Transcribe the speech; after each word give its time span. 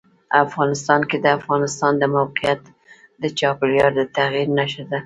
افغانستان 0.45 1.01
کې 1.09 1.17
د 1.19 1.27
افغانستان 1.39 1.93
د 1.97 2.03
موقعیت 2.15 2.61
د 3.21 3.23
چاپېریال 3.39 3.91
د 3.95 4.01
تغیر 4.17 4.47
نښه 4.57 4.83
ده. 4.89 4.99